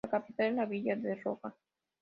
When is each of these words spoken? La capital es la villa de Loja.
La 0.03 0.09
capital 0.09 0.47
es 0.47 0.55
la 0.55 0.65
villa 0.65 0.95
de 0.95 1.15
Loja. 1.17 1.53